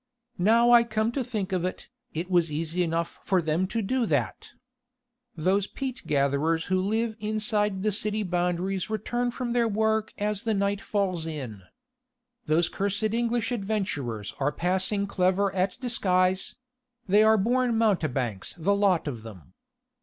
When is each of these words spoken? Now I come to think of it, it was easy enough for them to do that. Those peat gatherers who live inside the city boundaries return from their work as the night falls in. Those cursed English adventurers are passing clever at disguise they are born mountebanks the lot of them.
Now 0.39 0.71
I 0.71 0.83
come 0.83 1.11
to 1.11 1.23
think 1.23 1.51
of 1.51 1.63
it, 1.63 1.87
it 2.11 2.27
was 2.27 2.51
easy 2.51 2.81
enough 2.81 3.19
for 3.21 3.39
them 3.39 3.67
to 3.67 3.83
do 3.83 4.07
that. 4.07 4.49
Those 5.35 5.67
peat 5.67 6.07
gatherers 6.07 6.65
who 6.73 6.81
live 6.81 7.15
inside 7.19 7.83
the 7.83 7.91
city 7.91 8.23
boundaries 8.23 8.89
return 8.89 9.29
from 9.29 9.53
their 9.53 9.67
work 9.67 10.11
as 10.17 10.41
the 10.41 10.55
night 10.55 10.81
falls 10.81 11.27
in. 11.27 11.61
Those 12.47 12.67
cursed 12.67 13.13
English 13.13 13.51
adventurers 13.51 14.33
are 14.39 14.51
passing 14.51 15.05
clever 15.05 15.53
at 15.53 15.79
disguise 15.79 16.55
they 17.07 17.21
are 17.21 17.37
born 17.37 17.77
mountebanks 17.77 18.55
the 18.55 18.73
lot 18.73 19.07
of 19.07 19.21
them. 19.21 19.53